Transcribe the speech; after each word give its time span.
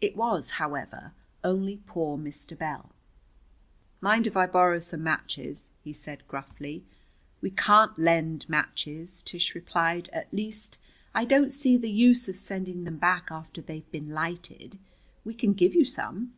It 0.00 0.16
was, 0.16 0.52
however, 0.52 1.12
only 1.44 1.82
poor 1.86 2.16
Mr. 2.16 2.56
Bell. 2.56 2.92
"Mind 4.00 4.26
if 4.26 4.34
I 4.34 4.46
borrow 4.46 4.78
some 4.78 5.02
matches?" 5.02 5.68
he 5.84 5.92
said 5.92 6.26
gruffly. 6.26 6.86
"We 7.42 7.50
can't 7.50 7.98
lend 7.98 8.48
matches," 8.48 9.20
Tish 9.20 9.54
replied. 9.54 10.08
"At 10.10 10.32
least, 10.32 10.78
I 11.14 11.26
don't 11.26 11.52
see 11.52 11.76
the 11.76 11.92
use 11.92 12.30
of 12.30 12.36
sending 12.36 12.84
them 12.84 12.96
back 12.96 13.28
after 13.30 13.60
they've 13.60 13.90
been 13.92 14.08
lighted. 14.08 14.78
We 15.22 15.34
can 15.34 15.52
give 15.52 15.74
you 15.74 15.84
some." 15.84 16.32